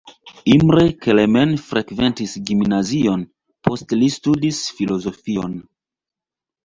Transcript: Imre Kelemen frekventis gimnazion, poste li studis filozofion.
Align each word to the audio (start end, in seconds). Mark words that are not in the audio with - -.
Imre 0.51 0.85
Kelemen 1.05 1.51
frekventis 1.65 2.33
gimnazion, 2.51 3.27
poste 3.69 4.01
li 4.03 4.09
studis 4.17 4.63
filozofion. 4.79 5.55